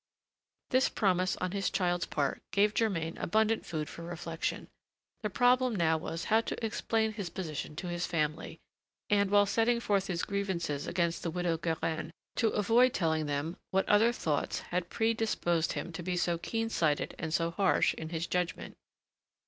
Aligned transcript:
This 0.71 0.89
promise 0.89 1.37
on 1.37 1.51
his 1.51 1.69
child's 1.69 2.07
part 2.07 2.41
gave 2.49 2.73
Germain 2.73 3.19
abundant 3.19 3.67
food 3.67 3.87
for 3.87 4.01
reflection. 4.01 4.67
The 5.21 5.29
problem 5.29 5.75
now 5.75 5.95
was 5.99 6.23
how 6.23 6.41
to 6.41 6.65
explain 6.65 7.11
his 7.13 7.29
position 7.29 7.75
to 7.75 7.87
his 7.87 8.07
family, 8.07 8.57
and 9.11 9.29
while 9.29 9.45
setting 9.45 9.79
forth 9.79 10.07
his 10.07 10.23
grievances 10.23 10.87
against 10.87 11.21
the 11.21 11.29
widow 11.29 11.55
Guérin, 11.55 12.09
to 12.37 12.47
avoid 12.49 12.95
telling 12.95 13.27
them 13.27 13.57
what 13.69 13.87
other 13.87 14.11
thoughts 14.11 14.61
had 14.61 14.89
predisposed 14.89 15.73
him 15.73 15.91
to 15.91 16.01
be 16.01 16.17
so 16.17 16.39
keen 16.39 16.69
sighted 16.71 17.13
and 17.19 17.31
so 17.31 17.51
harsh 17.51 17.93
in 17.93 18.09
his 18.09 18.25
judgment. 18.25 18.75